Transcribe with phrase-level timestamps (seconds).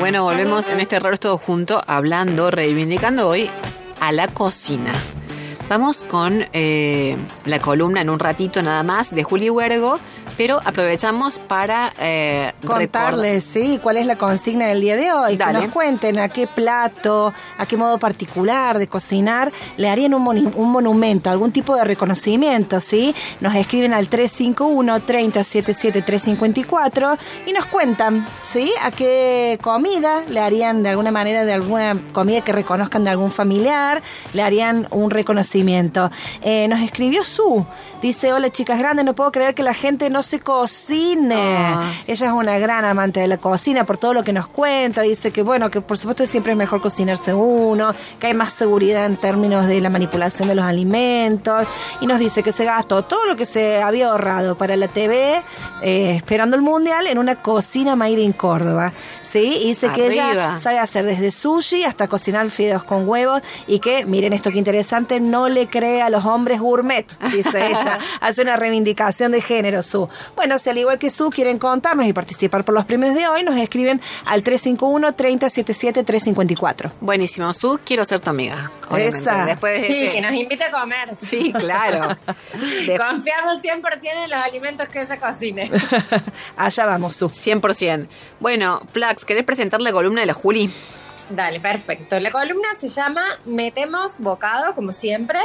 [0.00, 3.50] Bueno, volvemos en este error todo junto, hablando, reivindicando hoy
[3.98, 4.92] a la cocina.
[5.68, 9.98] Vamos con eh, la columna en un ratito nada más de Juli Huergo,
[10.36, 15.36] pero aprovechamos para eh, contarles, sí, cuál es la consigna del día de hoy.
[15.36, 20.26] Que nos cuenten a qué plato, a qué modo particular de cocinar le harían un,
[20.54, 23.14] un monumento, algún tipo de reconocimiento, ¿sí?
[23.40, 28.72] Nos escriben al 351 3077 354 y nos cuentan, ¿sí?
[28.82, 33.30] A qué comida le harían de alguna manera, de alguna comida que reconozcan de algún
[33.30, 36.10] familiar, le harían un reconocimiento.
[36.42, 37.64] Eh, nos escribió Su,
[38.02, 41.34] dice, hola chicas grandes, no puedo creer que la gente no se cocine.
[41.36, 41.90] Ah.
[42.06, 45.02] Ella es una gran amante de la cocina por todo lo que nos cuenta.
[45.02, 49.06] Dice que, bueno, que por supuesto siempre es mejor cocinarse uno, que hay más seguridad
[49.06, 51.66] en términos de la manipulación de los alimentos.
[52.00, 55.40] Y nos dice que se gastó todo lo que se había ahorrado para la TV,
[55.82, 58.92] eh, esperando el mundial, en una cocina made in Córdoba.
[59.22, 59.58] ¿Sí?
[59.62, 64.04] Y dice que ella sabe hacer desde sushi hasta cocinar fideos con huevos y que,
[64.04, 67.98] miren esto que interesante, no le cree a los hombres gourmet, dice ella.
[68.20, 70.08] Hace una reivindicación de género, su.
[70.34, 73.42] Bueno, si al igual que Su quieren contarnos y participar por los premios de hoy,
[73.42, 76.92] nos escriben al 351-3077-354.
[77.00, 77.52] Buenísimo.
[77.54, 78.70] Su, quiero ser tu amiga.
[78.96, 79.46] Esa.
[79.46, 81.16] Después sí, que nos invite a comer.
[81.20, 82.16] Sí, claro.
[82.98, 85.70] Confiamos 100% en los alimentos que ella cocine.
[86.56, 87.28] Allá vamos, Su.
[87.28, 88.06] 100%.
[88.40, 90.70] Bueno, Flax, ¿querés presentar la columna de la Juli?
[91.28, 92.20] Dale, perfecto.
[92.20, 95.40] La columna se llama Metemos Bocado, como siempre,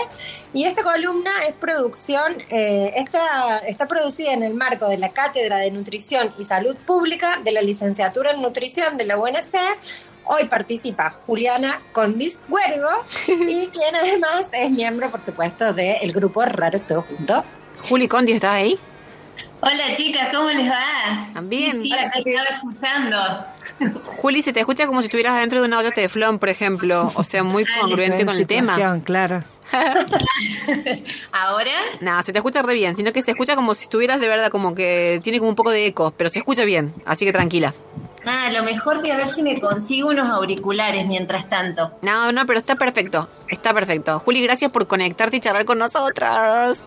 [0.54, 5.58] y esta columna es producción, eh, está, está producida en el marco de la Cátedra
[5.58, 9.56] de Nutrición y Salud Pública de la Licenciatura en Nutrición de la UNC.
[10.26, 12.90] Hoy participa Juliana Condis Huergo,
[13.28, 17.44] y quien además es miembro, por supuesto, del grupo Raros Todo Junto.
[17.90, 18.80] Juli Condis, ¿estás ahí?
[19.64, 21.28] Hola chicas, ¿cómo les va?
[21.34, 21.84] También.
[21.84, 23.17] Sí, estaba escuchando.
[24.18, 27.12] Juli, se te escucha como si estuvieras dentro de una olla de flon, por ejemplo.
[27.13, 29.00] O sea, muy congruente con el tema.
[29.03, 29.44] Claro.
[31.31, 31.72] ¿Ahora?
[32.02, 34.50] No, se te escucha re bien, sino que se escucha como si estuvieras de verdad,
[34.50, 37.74] como que tiene como un poco de eco, pero se escucha bien, así que tranquila.
[38.25, 41.91] Ah, lo mejor que a ver si me consigo unos auriculares mientras tanto.
[42.02, 44.19] No, no, pero está perfecto, está perfecto.
[44.19, 46.86] Juli, gracias por conectarte y charlar con nosotras.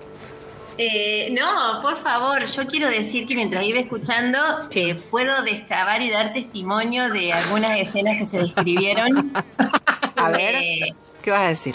[0.76, 4.38] Eh, no, por favor, yo quiero decir que mientras iba escuchando,
[4.74, 9.32] eh, puedo deschavar y dar testimonio de algunas escenas que se describieron.
[10.16, 11.74] a ver, eh, ¿qué vas a decir?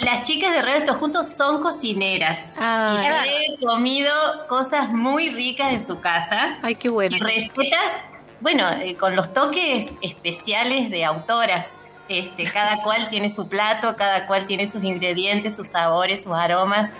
[0.00, 2.38] Las chicas de Resto Juntos son cocineras.
[2.58, 4.12] Ah, y he comido
[4.48, 6.58] cosas muy ricas en su casa.
[6.62, 7.18] Ay, qué bueno.
[7.20, 8.02] recetas,
[8.40, 8.66] bueno,
[8.98, 11.66] con los toques especiales de autoras.
[12.08, 16.90] Este, cada cual tiene su plato, cada cual tiene sus ingredientes, sus sabores, sus aromas.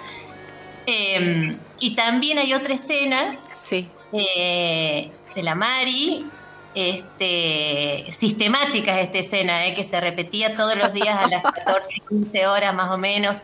[0.92, 3.86] Em, y también hay otra escena sí.
[4.12, 6.26] Eh, de la Mari,
[6.74, 12.46] este, sistemática esta escena, eh, que se repetía todos los días a las 14, 15
[12.46, 13.36] horas más o menos,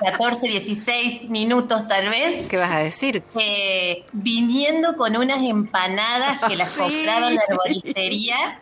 [0.00, 2.46] 14, 16 minutos tal vez.
[2.48, 3.22] ¿Qué vas a decir?
[3.38, 8.58] Eh, viniendo con unas empanadas que las compraron en la arboristería,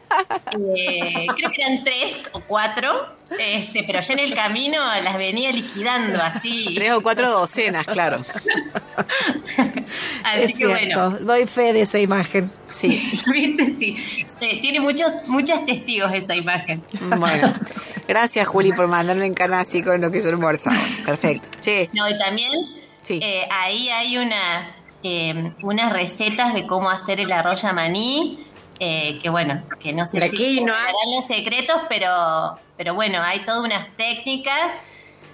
[0.77, 3.07] eh, creo que eran tres o cuatro,
[3.39, 6.75] este, pero ya en el camino las venía liquidando así.
[6.75, 8.25] Tres o cuatro docenas, claro.
[10.25, 11.11] así que bueno.
[11.11, 12.51] Doy fe de esa imagen.
[12.71, 13.11] Sí.
[13.33, 13.75] ¿Viste?
[13.79, 13.97] Sí.
[14.61, 16.83] Tiene muchos, muchos testigos esa imagen.
[17.19, 17.53] Bueno.
[18.07, 20.71] Gracias, Juli, por mandarme en cana así con lo que yo almuerzo.
[21.05, 21.47] Perfecto.
[21.61, 21.89] Sí.
[21.93, 22.51] No, y también
[23.09, 24.69] eh, ahí hay unas,
[25.03, 28.45] eh, unas recetas de cómo hacer el arroz maní.
[28.81, 33.41] Eh, que bueno, que no sé si no hay los secretos, pero, pero bueno, hay
[33.41, 34.71] todas unas técnicas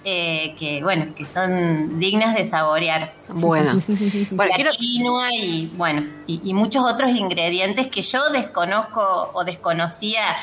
[0.07, 3.11] eh, que bueno, que son dignas de saborear.
[3.27, 3.71] Bueno,
[4.29, 10.37] bueno la quinoa y bueno, y, muchos otros ingredientes que yo desconozco o desconocía.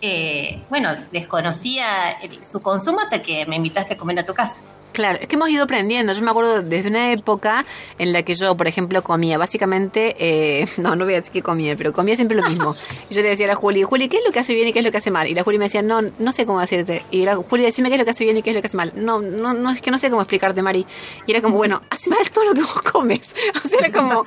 [0.00, 2.18] Eh, bueno, desconocía
[2.50, 4.56] su consumo hasta que me invitaste a comer a tu casa.
[5.00, 6.12] Claro, es que hemos ido aprendiendo.
[6.12, 7.64] Yo me acuerdo desde una época
[7.98, 11.42] en la que yo, por ejemplo, comía básicamente, eh, no, no voy a decir que
[11.42, 12.74] comía, pero comía siempre lo mismo.
[13.08, 14.74] Y yo le decía a la Juli, Juli, ¿qué es lo que hace bien y
[14.74, 15.26] qué es lo que hace mal?
[15.26, 17.02] Y la Juli me decía, no, no sé cómo decirte.
[17.10, 18.66] Y la Juli, decime qué es lo que hace bien y qué es lo que
[18.66, 18.92] hace mal.
[18.94, 20.84] No, no, no, es que no sé cómo explicarte, Mari.
[21.26, 23.32] Y era como, bueno, hace mal todo lo que vos comes.
[23.64, 24.22] O sea, era como,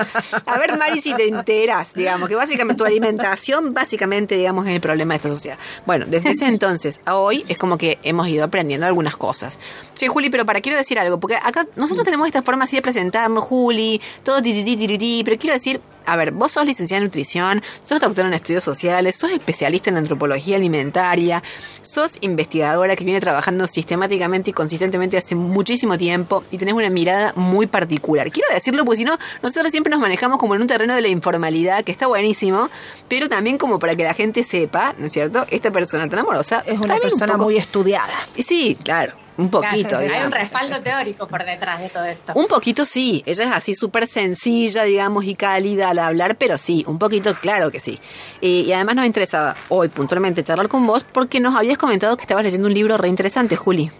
[0.46, 4.82] a ver, Mari, si te enteras, digamos, que básicamente tu alimentación, básicamente, digamos, es el
[4.82, 5.58] problema de esta sociedad.
[5.86, 9.60] Bueno, desde ese entonces a hoy es como que hemos ido aprendiendo algunas cosas.
[9.96, 12.82] Che, Juli, pero para quiero decir algo, porque acá nosotros tenemos esta forma así de
[12.82, 18.00] presentarnos, Juli, todo ti, pero quiero decir, a ver, vos sos licenciada en nutrición, sos
[18.00, 21.44] doctora en estudios sociales, sos especialista en antropología alimentaria,
[21.82, 27.34] sos investigadora que viene trabajando sistemáticamente y consistentemente hace muchísimo tiempo y tenés una mirada
[27.36, 28.32] muy particular.
[28.32, 31.08] Quiero decirlo porque si no, nosotros siempre nos manejamos como en un terreno de la
[31.08, 32.70] informalidad, que está buenísimo,
[33.08, 35.46] pero también como para que la gente sepa, ¿no es cierto?
[35.50, 38.14] Esta persona tan amorosa es una persona muy estudiada.
[38.38, 39.14] Sí, claro.
[39.38, 42.34] Un poquito, Hay un respaldo teórico por detrás de todo esto.
[42.36, 46.84] Un poquito sí, ella es así súper sencilla, digamos, y cálida al hablar, pero sí,
[46.88, 48.00] un poquito, claro que sí.
[48.42, 52.44] y además nos interesaba hoy puntualmente charlar con vos porque nos habías comentado que estabas
[52.44, 53.92] leyendo un libro re interesante, Juli.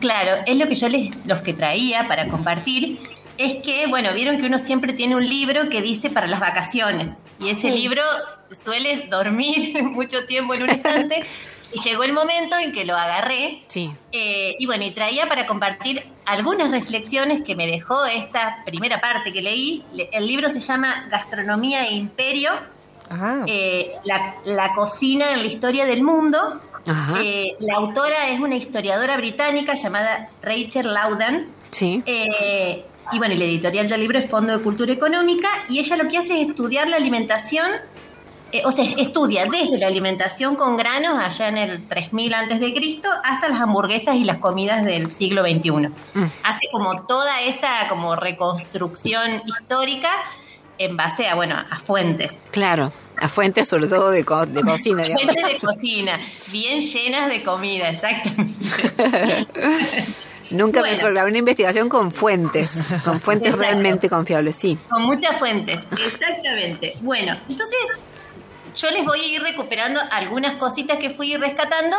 [0.00, 2.98] Claro, es lo que yo les, los que traía para compartir,
[3.36, 7.16] es que, bueno, vieron que uno siempre tiene un libro que dice para las vacaciones,
[7.40, 8.02] y ese libro
[8.64, 11.24] suele dormir mucho tiempo en un estante.
[11.72, 13.62] Y llegó el momento en que lo agarré.
[13.66, 13.92] Sí.
[14.12, 19.32] Eh, y bueno, y traía para compartir algunas reflexiones que me dejó esta primera parte
[19.32, 19.84] que leí.
[20.12, 22.52] El libro se llama Gastronomía e Imperio.
[23.46, 26.60] Eh, la, cocina en la historia del mundo.
[27.22, 31.48] Eh, la autora es una historiadora británica llamada Rachel Laudan.
[31.70, 32.02] Sí.
[33.12, 35.48] y bueno, el editorial del libro es Fondo de Cultura Económica.
[35.68, 37.72] Y ella lo que hace es estudiar la alimentación
[38.50, 42.72] eh, o sea, estudia desde la alimentación con granos allá en el 3000 antes de
[42.72, 45.70] Cristo hasta las hamburguesas y las comidas del siglo XXI.
[45.70, 46.24] Mm.
[46.44, 50.10] Hace como toda esa como reconstrucción histórica
[50.78, 52.30] en base a, bueno, a fuentes.
[52.50, 52.90] Claro,
[53.20, 55.02] a fuentes sobre todo de, de cocina.
[55.04, 56.18] fuentes de cocina,
[56.50, 58.54] bien llenas de comida, exactamente.
[60.50, 64.78] Nunca me mejor, una investigación con fuentes, con fuentes realmente confiables, sí.
[64.88, 66.96] Con muchas fuentes, exactamente.
[67.02, 67.78] Bueno, entonces
[68.78, 71.96] yo les voy a ir recuperando algunas cositas que fui rescatando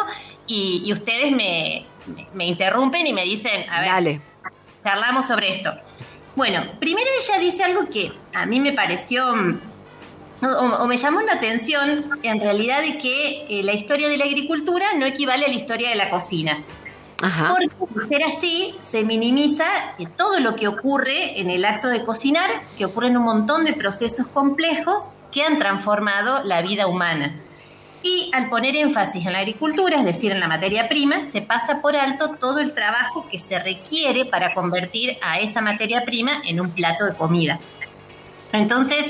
[0.47, 1.85] y, ustedes me,
[2.39, 4.21] interrumpen y me dicen, a ver, Dale.
[4.83, 5.73] charlamos sobre esto.
[6.35, 9.25] Bueno, primero ella dice algo que a mí me pareció
[10.41, 14.93] o, me llamó la atención en realidad de que eh, la historia de la agricultura
[14.95, 16.57] no equivale a la historia de la cocina.
[17.21, 17.49] Ajá.
[17.49, 19.65] Porque por ser así, se minimiza
[20.15, 24.27] todo lo que ocurre en el acto de cocinar, que ocurren un montón de procesos
[24.27, 27.35] complejos que han transformado la vida humana.
[28.01, 31.81] Y al poner énfasis en la agricultura, es decir, en la materia prima, se pasa
[31.81, 36.61] por alto todo el trabajo que se requiere para convertir a esa materia prima en
[36.61, 37.59] un plato de comida.
[38.53, 39.05] Entonces,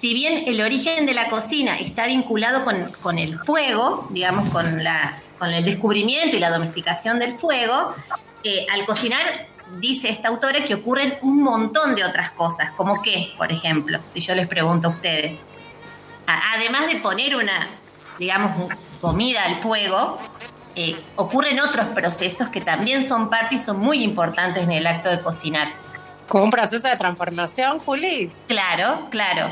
[0.00, 5.16] si bien el origen de la cocina está vinculado con, el fuego, digamos, con, la,
[5.38, 7.94] con el descubrimiento y la domesticación del fuego,
[8.42, 9.46] eh, al cocinar
[9.78, 14.20] dice esta autora que ocurren un montón de otras cosas, como qué, por ejemplo, si
[14.20, 15.38] yo les pregunto a ustedes
[16.26, 17.68] además de poner una,
[18.18, 20.18] digamos, comida al fuego,
[20.76, 25.08] eh, ocurren otros procesos que también son parte y son muy importantes en el acto
[25.08, 25.68] de cocinar.
[26.28, 28.32] ¿Como un proceso de transformación, Juli?
[28.48, 29.50] Claro, claro.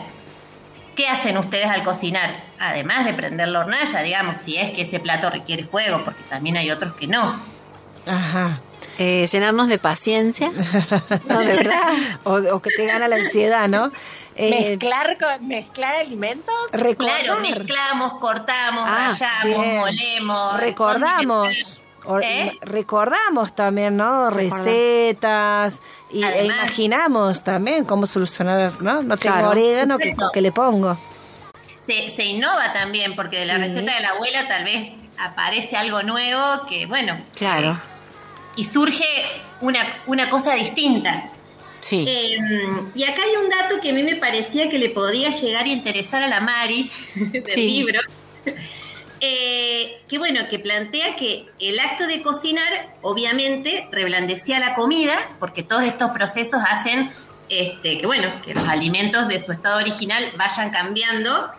[0.97, 2.31] ¿Qué hacen ustedes al cocinar?
[2.59, 6.57] Además de prender la hornalla, digamos, si es que ese plato requiere fuego, porque también
[6.57, 7.41] hay otros que no.
[8.07, 8.59] Ajá.
[8.99, 10.51] Eh, llenarnos de paciencia,
[11.29, 11.39] ¿no?
[11.41, 11.93] ¿De verdad?
[12.25, 13.91] o, que te gana la ansiedad, ¿no?
[14.37, 16.55] Eh, mezclar mezclar alimentos.
[16.99, 20.61] Claro, mezclamos, cortamos, ah, rayamos, molemos.
[20.61, 21.79] Recordamos.
[22.23, 22.59] ¿Eh?
[22.63, 24.29] Recordamos también, ¿no?
[24.29, 25.81] Recetas
[26.11, 29.03] y e imaginamos también cómo solucionar, ¿no?
[29.03, 30.99] No tengo orégano, que, le pongo?
[31.87, 36.03] Se, se, innova también, porque de la receta de la abuela tal vez aparece algo
[36.03, 37.17] nuevo que, bueno.
[37.37, 37.79] Claro.
[38.57, 39.05] Y surge
[39.61, 41.31] una, una cosa distinta.
[41.81, 42.05] Sí.
[42.07, 45.65] Em, y acá hay un dato que a mí me parecía que le podía llegar
[45.65, 48.01] a interesar a la Mari del libro.
[49.25, 55.63] Eh, que bueno, que plantea que el acto de cocinar obviamente reblandecía la comida, porque
[55.63, 57.09] todos estos procesos hacen
[57.49, 61.51] este, que bueno, que los alimentos de su estado original vayan cambiando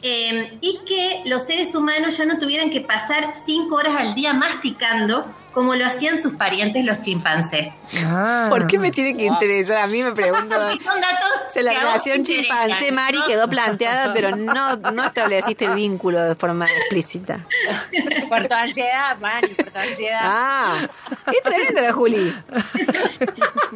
[0.00, 4.32] em, y que los seres humanos ya no tuvieran que pasar cinco horas al día
[4.32, 7.72] masticando como lo hacían sus parientes los chimpancés.
[8.04, 8.46] Ah.
[8.48, 9.78] ¿Por qué me tiene que interesar?
[9.78, 10.54] A mí me pregunto.
[10.84, 16.66] Son datos la relación chimpancé-Mari quedó planteada, pero no, no estableciste el vínculo de forma
[16.66, 17.40] explícita.
[18.28, 20.20] Por tu ansiedad, Mari, por tu ansiedad.
[20.22, 20.88] Ah,
[21.30, 22.32] qué tremenda la Juli.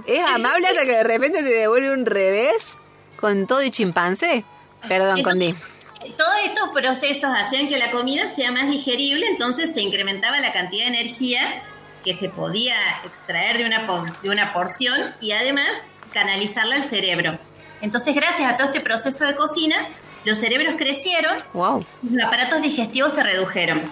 [0.07, 2.76] Es amable hasta que de repente te devuelve un revés
[3.16, 4.45] con todo y chimpancé.
[4.88, 5.54] Perdón, Condi
[6.13, 10.85] todos estos procesos hacían que la comida sea más digerible, entonces se incrementaba la cantidad
[10.85, 11.63] de energía
[12.05, 13.87] que se podía extraer de una,
[14.23, 15.69] de una porción y además
[16.13, 17.39] canalizarla al cerebro.
[17.81, 19.77] Entonces, gracias a todo este proceso de cocina,
[20.25, 21.85] los cerebros crecieron, wow.
[22.03, 23.83] y los aparatos digestivos se redujeron.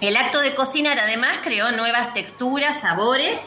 [0.00, 3.38] El acto de cocinar además creó nuevas texturas, sabores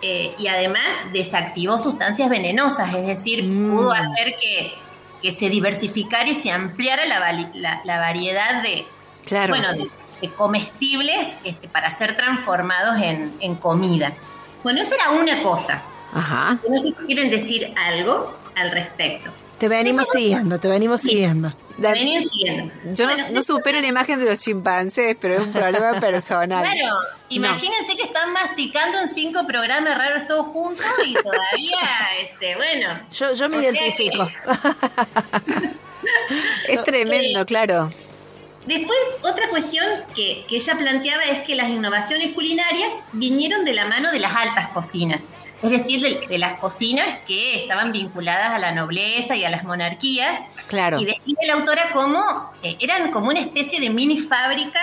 [0.00, 3.76] eh, y además desactivó sustancias venenosas, es decir, mm.
[3.76, 4.74] pudo hacer que
[5.22, 8.84] que se diversificara y se ampliara la, la, variedad de,
[9.48, 14.12] bueno, de, comestibles este, para ser transformados en, en comida.
[14.62, 15.82] Bueno, esa era una cosa.
[16.12, 16.58] Ajá.
[16.68, 19.30] No sé si quieren decir algo al respecto.
[19.58, 21.52] Te venimos siguiendo, te venimos siguiendo.
[21.76, 22.72] Siguiendo.
[22.94, 26.62] Yo no, supero la imagen de los chimpancés, pero es un problema personal.
[26.62, 26.96] Claro,
[27.28, 31.78] imagínense que están masticando en cinco programas raros todos juntos y todavía,
[32.20, 33.00] este, bueno.
[33.12, 34.30] Yo, yo me identifico.
[36.68, 37.92] es tremendo, claro.
[38.66, 43.86] Después, otra cuestión que, que ella planteaba es que las innovaciones culinarias vinieron de la
[43.86, 45.20] mano de las altas cocinas
[45.62, 50.40] es decir, de, las cocinas que estaban vinculadas a la nobleza y a las monarquías.
[50.66, 51.00] Claro.
[51.00, 54.80] Y describe la autora como, eh, eran como una especie de mini fábrica,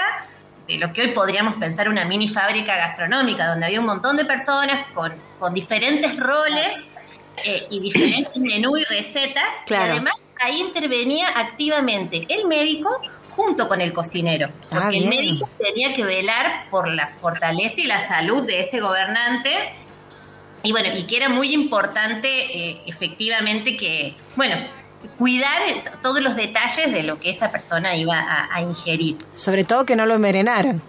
[0.67, 4.23] de lo que hoy podríamos pensar una mini fábrica gastronómica, donde había un montón de
[4.23, 6.67] personas con, con diferentes roles
[7.45, 9.49] eh, y diferentes menús y recetas.
[9.65, 9.87] Claro.
[9.87, 12.89] Y además ahí intervenía activamente el médico
[13.31, 14.49] junto con el cocinero.
[14.71, 18.79] Ah, porque el médico tenía que velar por la fortaleza y la salud de ese
[18.79, 19.73] gobernante
[20.63, 24.55] y bueno, y que era muy importante eh, efectivamente que, bueno,
[25.17, 25.61] cuidar
[26.01, 29.17] todos los detalles de lo que esa persona iba a, ingerir.
[29.35, 30.81] Sobre todo que no lo envenenaran.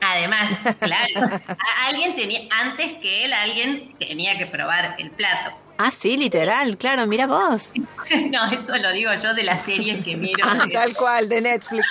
[0.00, 1.40] Además, claro,
[1.86, 5.54] alguien tenía, antes que él, alguien tenía que probar el plato.
[5.78, 7.72] Ah, sí, literal, claro, mira vos.
[8.30, 10.44] no, eso lo digo yo de las series que miro.
[10.46, 11.86] Ah, tal cual, de Netflix.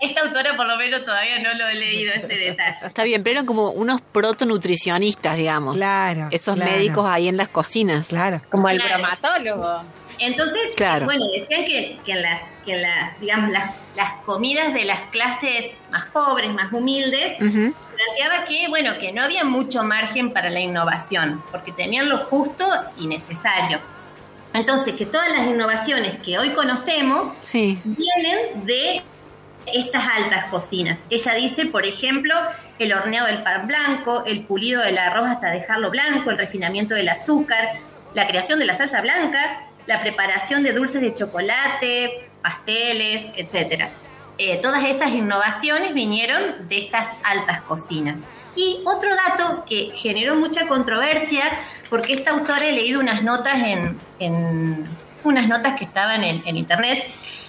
[0.00, 2.86] esta autora por lo menos todavía no lo he leído ese detalle.
[2.86, 5.76] Está bien, pero eran como unos protonutricionistas, digamos.
[5.76, 6.28] Claro.
[6.30, 8.08] Esos médicos ahí en las cocinas.
[8.08, 8.40] Claro.
[8.50, 9.82] Como el bromatólogo.
[10.18, 11.06] Entonces, claro.
[11.06, 15.00] bueno, decían que, que, en las, que en las, digamos, las, las comidas de las
[15.10, 17.72] clases más pobres, más humildes, que,
[18.80, 22.66] bueno, que no había mucho margen para la innovación, porque tenían lo justo
[22.98, 23.78] y necesario.
[24.54, 29.02] Entonces, que todas las innovaciones que hoy conocemos vienen de
[29.66, 30.98] estas altas cocinas.
[31.10, 32.34] Ella dice, por ejemplo,
[32.78, 37.10] el horneado del pan blanco, el pulido del arroz hasta dejarlo blanco, el refinamiento del
[37.10, 37.72] azúcar,
[38.14, 43.90] la creación de la salsa blanca, la preparación de dulces de chocolate, pasteles, etcétera.
[44.38, 48.16] Eh, todas esas innovaciones vinieron de estas altas cocinas.
[48.60, 51.44] Y otro dato que generó mucha controversia,
[51.88, 53.56] porque esta autora he leído unas notas
[54.18, 54.86] en,
[55.24, 57.06] unas notas que estaban en, internet,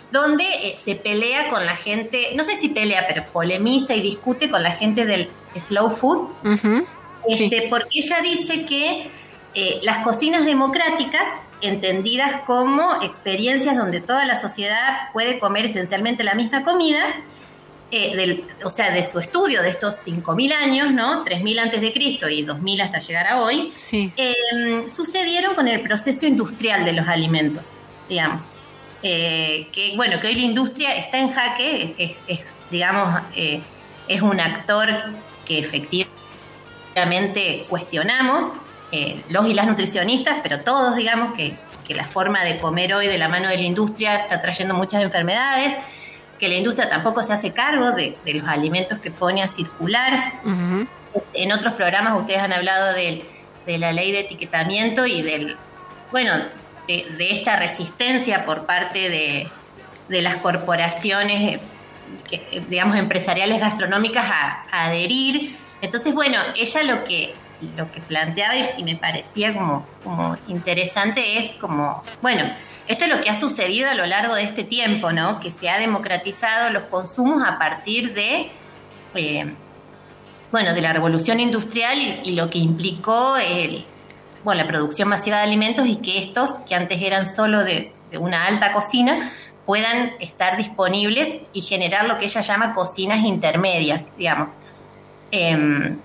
[0.09, 4.49] donde eh, se pelea con la gente, no sé si pelea, pero polemiza y discute
[4.49, 5.27] con la gente del
[5.67, 6.29] slow food,
[7.27, 9.09] este, porque ella dice que
[9.53, 11.27] eh, las cocinas democráticas
[11.59, 17.03] entendidas como experiencias donde toda la sociedad puede comer esencialmente la misma comida,
[17.91, 21.25] eh, o sea, de su estudio de estos 5.000 años, ¿no?
[21.25, 26.25] 3.000 antes de Cristo y 2.000 hasta llegar a hoy, em, sucedieron con el proceso
[26.25, 27.69] industrial de los alimentos,
[28.07, 28.41] digamos.
[29.03, 33.61] Eh, que, bueno, que hoy la industria está en jaque, es, digamos, eh,
[34.07, 34.89] es un actor
[35.45, 38.53] que efectivamente cuestionamos,
[38.91, 41.55] eh, los y las nutricionistas, pero todos digamos que,
[41.91, 45.75] la forma de comer hoy de la mano de la industria está trayendo muchas enfermedades,
[46.41, 50.33] que la industria tampoco se hace cargo de, los alimentos que pone a circular.
[51.33, 53.23] En otros programas ustedes han hablado de,
[53.67, 55.55] la ley de etiquetamiento y del,
[56.11, 56.33] bueno,
[56.87, 61.61] de, esta resistencia por parte de, las corporaciones,
[62.31, 65.55] eh, digamos, empresariales gastronómicas a adherir.
[65.81, 67.35] Entonces, bueno, ella lo que
[67.77, 72.51] lo que planteaba y, me parecía como, como interesante es como, bueno,
[72.87, 75.39] esto es lo que ha sucedido a lo largo de este tiempo, ¿no?
[75.39, 78.49] Que se ha democratizado los consumos a partir de,
[79.15, 79.53] eh,
[80.51, 83.85] bueno, de la revolución industrial y, lo que implicó el,
[84.43, 88.45] bueno, la producción masiva de alimentos y que estos, que antes eran solo de, una
[88.45, 89.31] alta cocina,
[89.65, 94.49] puedan estar disponibles y generar lo que ella llama cocinas intermedias, digamos.
[95.31, 95.97] Em,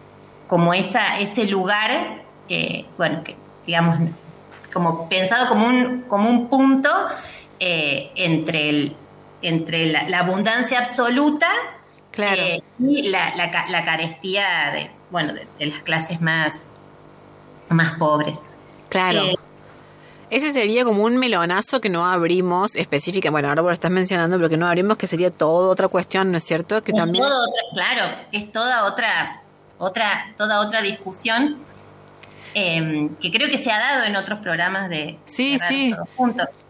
[0.47, 2.18] como esa, ese lugar,
[2.49, 3.35] que, bueno, que
[3.66, 3.99] digamos,
[4.73, 6.90] como pensado como un, como un punto
[7.58, 8.96] eh, entre, el,
[9.42, 11.49] entre la, abundancia absoluta
[12.16, 16.52] eh, y la, la, carestía de, bueno, de, las clases más,
[17.68, 18.37] más pobres.
[18.88, 19.25] Claro.
[19.25, 19.35] Eh,
[20.28, 24.49] ese sería como un melonazo que no abrimos específica, bueno, ahora lo estás mencionando, pero
[24.49, 26.82] que no abrimos, que sería toda otra cuestión, ¿no es cierto?
[26.82, 27.25] Que también...
[27.75, 29.42] claro, es toda otra
[29.78, 31.56] otra, toda otra discusión
[32.56, 35.94] em, que creo que se ha dado en otros programas de, sí, sí.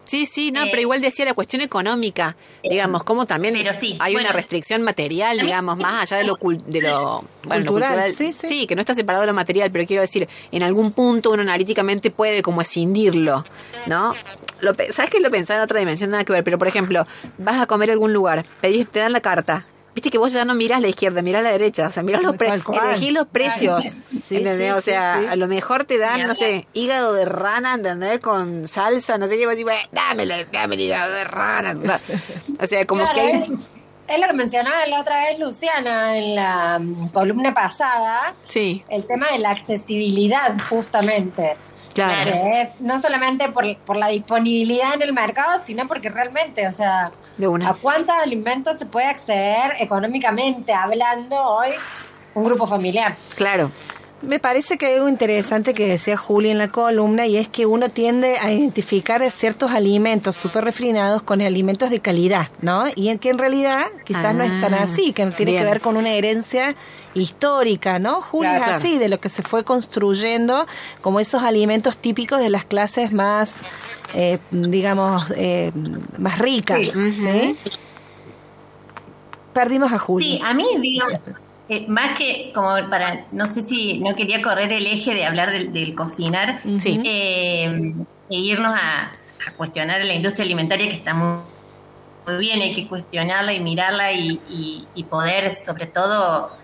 [0.07, 3.55] Sí, sí, no, pero eh, igual decía la cuestión económica, eh, digamos, como también
[3.99, 8.67] hay una restricción material, digamos, más allá de lo, de lo, cultural, sí, sí.
[8.67, 12.09] que no está separado de lo material, pero quiero decir, en algún punto uno analíticamente
[12.09, 13.43] puede como escindirlo,
[13.85, 14.13] ¿no?
[14.61, 16.11] lo, ¿sabes que lo pensaba en otra dimensión?
[16.11, 17.05] Nada que ver, pero por ejemplo,
[17.37, 19.65] vas a comer a algún lugar, te, te dan la carta,
[19.97, 22.35] viste que vos ya no mirás la izquierda, mirás la derecha, o sea, mirás los,
[22.39, 23.97] elegís los precios,
[24.29, 24.75] ¿entendés?
[24.75, 28.19] o sea, a lo mejor te dan, no sé, hígado de rana, ¿entendés?
[28.19, 31.99] Con salsa, no sé qué, vas a decir, dame, dame el hígado de rana.
[32.59, 33.57] o sea, como que hay...
[34.07, 38.35] Es lo que mencionaba la otra vez Luciana en la mm, columna pasada.
[38.47, 38.83] Sí.
[38.89, 41.57] El tema de la accesibilidad, justamente.
[42.05, 42.31] Claro.
[42.31, 46.71] Que es no solamente por, por la disponibilidad en el mercado, sino porque realmente, o
[46.71, 47.11] sea,
[47.65, 51.69] ¿A cuántos alimentos se puede acceder económicamente hablando hoy
[52.33, 53.15] un grupo familiar?
[53.35, 53.71] Claro.
[54.21, 57.67] Me parece que hay algo interesante que decía Juli en la columna y es que
[57.67, 62.85] uno tiende a identificar ciertos alimentos súper refinados con alimentos de calidad, ¿no?
[62.95, 65.81] Y en que en realidad quizás no es tan ah, así, que tiene que ver
[65.81, 66.75] con una herencia
[67.13, 68.21] histórica, ¿no?
[68.21, 70.65] Juli es así, de lo que se fue construyendo
[71.01, 73.53] como esos alimentos típicos de las clases más
[74.13, 75.71] eh, digamos, eh,
[76.17, 76.87] más ricas.
[76.87, 77.55] Sí.
[79.53, 80.37] Perdimos a Julio.
[80.37, 81.19] Sí, a mí, digamos,
[81.69, 85.51] eh, más que como para, no sé si no quería correr el eje de hablar
[85.51, 87.95] del, cocinar e
[88.29, 89.11] irnos a,
[89.55, 91.39] cuestionar la industria alimentaria que está muy,
[92.37, 94.39] bien, hay que cuestionarla y mirarla y,
[94.93, 96.56] y poder sobre todo eh,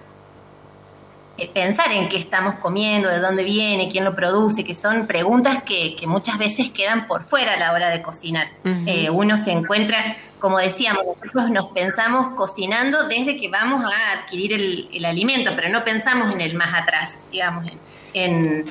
[1.53, 5.95] pensar en qué estamos comiendo, de dónde viene, quién lo produce, que son preguntas que,
[6.05, 8.47] muchas veces quedan por fuera a la hora de cocinar.
[8.85, 14.53] Eh, uno se encuentra, como decíamos, nosotros nos pensamos cocinando desde que vamos a adquirir
[14.53, 17.65] el, alimento, pero no pensamos en el más atrás, digamos,
[18.13, 18.65] en,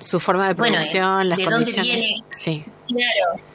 [0.00, 2.22] su forma de producción, las condiciones.
[2.30, 2.64] sí.
[2.86, 3.47] Claro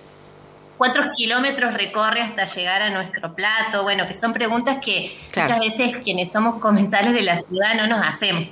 [0.77, 3.83] cuántos kilómetros recorre hasta llegar a nuestro plato?
[3.83, 8.05] Bueno, que son preguntas que muchas veces quienes somos comensales de la ciudad no nos
[8.05, 8.47] hacemos.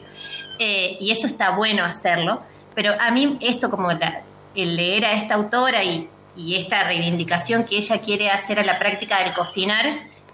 [0.60, 2.42] Eh, y eso está bueno hacerlo.
[2.75, 8.00] Pero a mí esto como el leer a esta autora y, esta reivindicación que ella
[8.00, 9.86] quiere hacer a la práctica del cocinar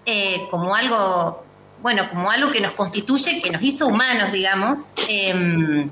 [0.05, 1.43] eh, como algo,
[1.81, 4.79] bueno, como algo que nos constituye, que nos hizo humanos, digamos,
[5.09, 5.89] em,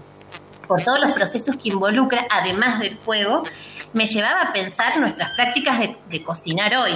[0.68, 3.44] por todos los procesos que involucra, además del fuego,
[3.96, 6.94] me llevaba a pensar nuestras prácticas de, cocinar hoy.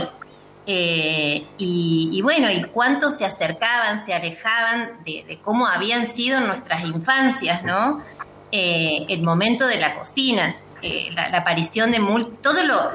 [0.68, 7.64] Eh, y, bueno, y cuánto se acercaban, se alejaban de, cómo habían sido nuestras infancias,
[7.64, 8.04] ¿no?
[8.52, 12.00] Eh, el momento de la cocina, eh, la, aparición de
[12.44, 12.92] todo lo,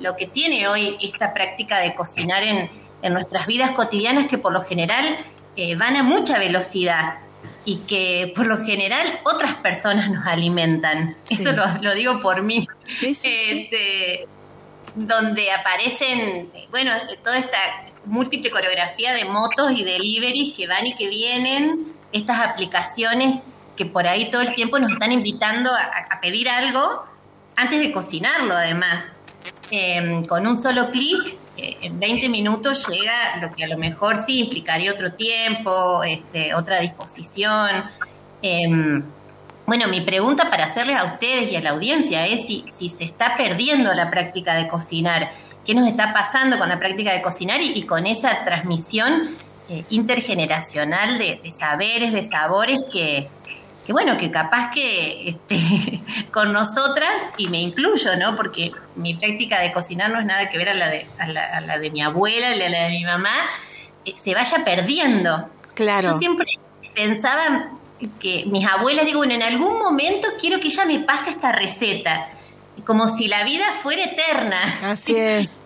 [0.00, 2.70] lo, que tiene hoy esta práctica de cocinar en,
[3.02, 5.18] en nuestras vidas cotidianas que por lo general
[5.76, 7.16] van a mucha velocidad
[7.64, 11.16] y que por lo general otras personas nos alimentan.
[11.28, 12.66] Eso lo, digo por mí.
[12.88, 14.26] este,
[14.94, 16.92] donde aparecen, bueno,
[17.22, 17.58] toda esta
[18.06, 23.40] múltiple coreografía de motos y deliveries que van y que vienen, estas aplicaciones
[23.76, 27.02] que por ahí todo el tiempo nos están invitando a, pedir algo
[27.56, 29.04] antes de cocinarlo además.
[29.70, 34.40] Em, con un solo clic en 20 minutos llega lo que a lo mejor sí
[34.40, 37.84] implicaría otro tiempo, este, otra disposición.
[38.42, 39.02] Em,
[39.66, 42.64] bueno, mi pregunta para hacerles a ustedes y a la audiencia es si,
[42.96, 45.30] se está perdiendo la práctica de cocinar,
[45.66, 49.36] qué nos está pasando con la práctica de cocinar y, con esa transmisión
[49.68, 53.28] eh, intergeneracional de saberes, de sabores que,
[53.90, 56.00] que bueno, que capaz que este,
[56.32, 58.36] con nosotras, y me incluyo, ¿no?
[58.36, 61.76] Porque mi práctica de cocinar no es nada que ver a la de, a la,
[61.76, 63.34] de mi abuela, a la de mi mamá,
[64.04, 65.48] eh, se vaya perdiendo.
[65.74, 66.12] Claro.
[66.12, 66.46] Yo siempre
[66.94, 67.68] pensaba
[68.20, 72.28] que mis abuelas, digo, bueno, en algún momento quiero que ella me pase esta receta,
[72.86, 74.60] como si la vida fuera eterna.
[74.84, 75.60] Así es.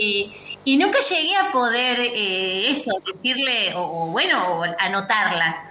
[0.00, 0.32] y,
[0.78, 5.65] nunca llegué a poder eh, eso, decirle, o, o bueno, anotarla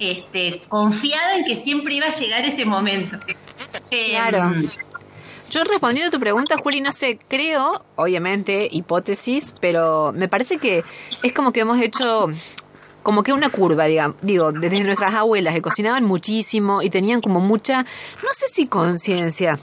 [0.00, 3.18] este, confiada en que siempre iba a llegar ese momento.
[3.88, 4.38] Claro.
[4.38, 4.68] Em,
[5.50, 10.82] yo respondiendo a tu pregunta, Juli, no sé, creo, obviamente, hipótesis, pero me parece que
[11.22, 12.30] es como que hemos hecho
[13.02, 17.38] como que una curva, digamos, digo, desde nuestras abuelas que cocinaban muchísimo y tenían como
[17.38, 19.60] mucha, no sé si conciencia,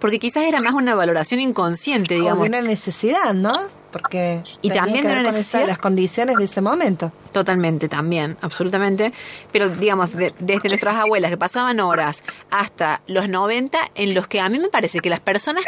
[0.00, 2.46] porque quizás era más una valoración inconsciente, digamos.
[2.46, 3.50] una necesidad, ¿no?
[3.90, 7.10] Porque y también de las condiciones de este momento.
[7.38, 9.12] Totalmente, también, absolutamente.
[9.52, 14.48] Pero digamos, desde nuestras abuelas que pasaban horas hasta los 90, en los que a
[14.48, 15.62] mí me parece que las personas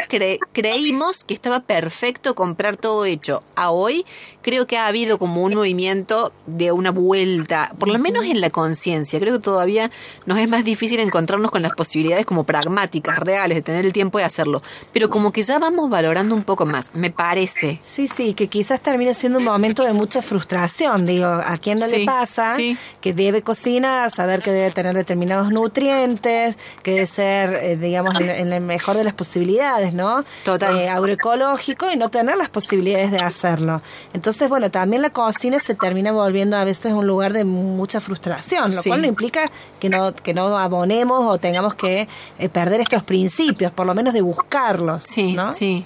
[0.51, 3.41] creímos que estaba perfecto comprar todo hecho.
[3.55, 4.05] A hoy
[4.41, 8.49] creo que ha habido como un movimiento de una vuelta, por lo menos en la
[8.49, 9.21] conciencia.
[9.21, 9.91] Creo que todavía
[10.25, 14.17] nos es más difícil encontrarnos con las posibilidades como pragmáticas, reales, de tener el tiempo
[14.17, 14.61] de hacerlo.
[14.91, 17.79] Pero como que ya vamos valorando un poco más, me parece.
[17.81, 21.27] Sí, sí, que quizás termine siendo un momento de mucha frustración, digo,
[21.61, 22.55] quién no le pasa
[22.99, 28.49] que debe cocinar, saber que debe tener determinados nutrientes, que debe ser, eh, digamos, en,
[28.49, 30.23] la mejor de las posibilidades, ¿no?
[30.43, 30.77] Total.
[30.77, 33.81] Eh, agroecológico y no tener las posibilidades de hacerlo.
[34.13, 38.75] Entonces, bueno, también la cocina se termina volviendo a veces un lugar de mucha frustración,
[38.75, 42.07] lo cual no implica que no, que no abonemos o tengamos que
[42.39, 45.03] eh, perder estos principios, por lo menos de buscarlos.
[45.03, 45.85] Sí, sí.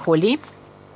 [0.00, 0.38] Juli.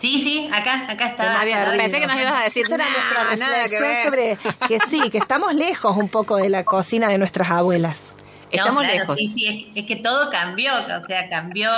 [0.04, 1.40] Sí, sí, acá, acá está.
[1.78, 4.04] Pensé que nos ibas a decir nada, nada que ver.
[4.04, 4.38] sobre
[4.68, 8.14] que sí, que estamos lejos un poco de la cocina de nuestras abuelas.
[8.50, 9.16] Estamos lejos.
[9.16, 11.70] Sí, sí, es, que todo cambió, o sea, cambió,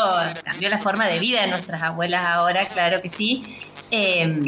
[0.42, 3.44] cambió la forma de vida de nuestras abuelas ahora, claro que sí.
[3.92, 4.44] Em,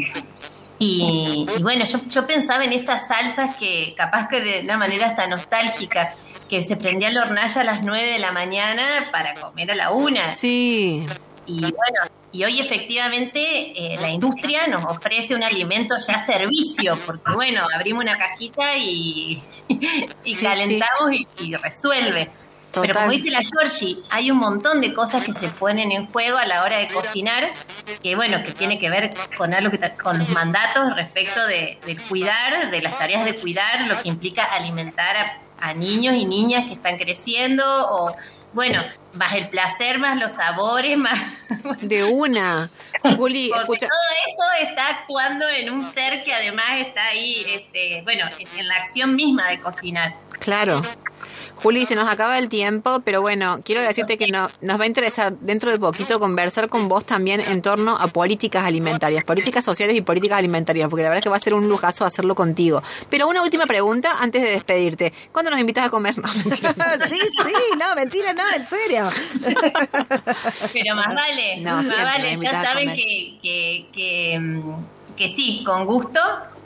[0.77, 5.25] y, bueno, yo, yo pensaba en esas salsas que capaz que de una manera hasta
[5.27, 6.13] nostálgica,
[6.49, 9.91] que se prendía la hornalla a las 9 de la mañana para comer a la
[9.91, 10.35] una.
[10.35, 11.05] Sí.
[11.45, 17.31] Y bueno, y hoy efectivamente eh, la industria nos ofrece un alimento ya servicio, porque
[17.33, 19.41] bueno, abrimos una cajita y,
[20.23, 22.29] y calentamos Y, resuelve.
[22.71, 26.37] Pero como dice la Georgie, hay un montón de cosas que se ponen en juego
[26.37, 27.51] a la hora de cocinar,
[28.03, 32.69] que bueno, que tiene que ver con algo que con los mandatos respecto de, cuidar,
[32.69, 35.15] de las tareas de cuidar, lo que implica alimentar
[35.59, 38.15] a niños y niñas que están creciendo o
[38.53, 38.83] bueno,
[39.13, 41.19] más el placer, más los sabores, más...
[41.81, 42.69] De una.
[43.15, 43.87] Juli, escucha.
[43.87, 48.25] Todo eso está actuando en un ser que además está ahí, este, bueno,
[48.57, 50.13] en la acción misma de cocinar.
[50.39, 50.81] Claro.
[51.55, 54.87] Juli, se nos acaba el tiempo, pero bueno, quiero decirte que no, nos va a
[54.87, 59.95] interesar dentro de poquito conversar con vos también en torno a políticas alimentarias, políticas sociales
[59.95, 62.81] y políticas alimentarias, porque la verdad es que va a ser un lujazo hacerlo contigo.
[63.09, 65.13] Pero una última pregunta antes de despedirte.
[65.31, 66.17] ¿Cuándo nos invitas a comer?
[66.17, 66.73] No, mentira.
[67.07, 69.09] sí, sí, no, mentira, no, en serio.
[70.73, 75.85] pero más vale, no, más vale, ya saben que, que, que, mm, que sí, con
[75.85, 76.19] gusto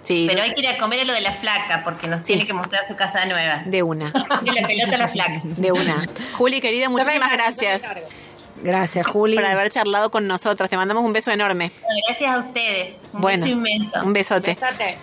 [0.07, 2.53] pero hay que ir a comer a lo de la flaca porque nos tiene que
[2.53, 3.63] mostrar su casa nueva.
[3.65, 4.11] De una.
[4.41, 5.39] De la pelota a la flaca.
[5.43, 6.07] De una.
[6.33, 7.81] Juli, querida, muchísimas gracias.
[8.61, 9.35] Gracias, Juli.
[9.35, 10.69] Por haber charlado con nosotras.
[10.69, 11.71] Te mandamos un beso enorme.
[12.07, 13.02] Gracias a ustedes.
[13.13, 14.04] Un bueno, beso inmenso.
[14.04, 14.58] Un besote.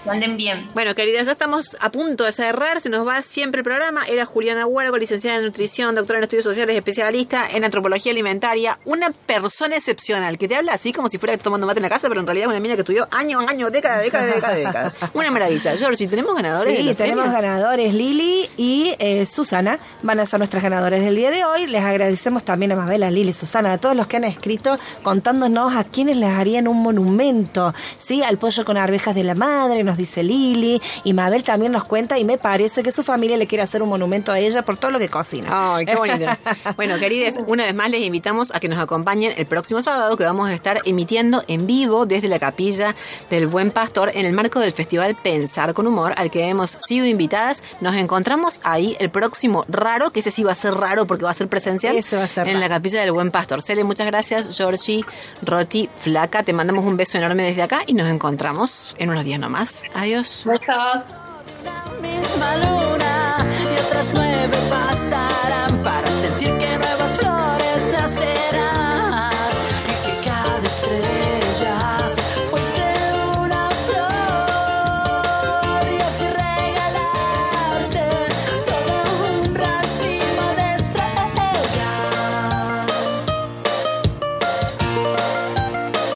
[0.04, 0.68] Manden bien.
[0.74, 2.80] Bueno, queridas, ya estamos a punto de cerrar.
[2.80, 4.04] Se nos va siempre el programa.
[4.06, 8.78] Era Juliana Huergo, licenciada en nutrición, doctora en estudios sociales, especialista en antropología alimentaria.
[8.84, 12.08] Una persona excepcional que te habla así como si fuera tomando mate en la casa,
[12.08, 14.92] pero en realidad es una niña que estudió año, año, década, década, década, década.
[15.14, 15.76] Una maravilla.
[15.76, 16.78] George, ¿tenemos ganadores?
[16.78, 17.94] Sí, tenemos ganadores.
[17.94, 21.66] Lili y eh, Susana van a ser nuestras ganadores del día de hoy.
[21.66, 25.74] Les agradecemos también a Mabel, a Lili, Susana, a todos los que han escrito contándonos
[25.74, 28.22] a quienes les harían un monumento, ¿sí?
[28.22, 32.18] Al pollo con arvejas de la madre, nos dice Lili, y Mabel también nos cuenta
[32.18, 34.90] y me parece que su familia le quiere hacer un monumento a ella por todo
[34.90, 35.76] lo que cocina.
[35.76, 36.26] Ay, qué bonito.
[36.76, 40.24] bueno, queridos, una vez más les invitamos a que nos acompañen el próximo sábado que
[40.24, 42.94] vamos a estar emitiendo en vivo desde la capilla
[43.28, 47.06] del Buen Pastor en el marco del Festival Pensar con Humor al que hemos sido
[47.06, 47.62] invitadas.
[47.80, 51.30] Nos encontramos ahí el próximo raro, que ese sí va a ser raro porque va
[51.30, 53.62] a ser presencial va a ser en la capilla del Buen Pastor.
[53.62, 55.04] Se muchas gracias, Georgie,
[55.42, 56.42] Roti, Flaca.
[56.42, 59.82] Te mandamos un beso enorme desde acá y nos encontramos en unos días nomás.
[59.94, 60.44] Adiós.
[62.00, 62.79] Besos.